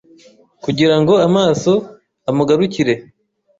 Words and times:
Kugira 0.63 0.95
ngo 1.01 1.13
amaso 1.27 1.71
amugarukire 2.29 2.93